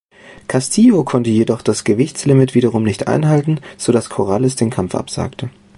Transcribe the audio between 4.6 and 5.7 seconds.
Kampf absagte.